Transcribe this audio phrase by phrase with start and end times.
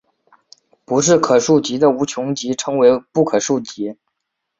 [0.83, 3.95] 不是可数集的无穷集称为不可数集。